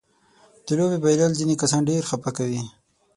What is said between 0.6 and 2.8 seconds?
د لوبې بایلل ځينې کسان ډېر خپه کوي.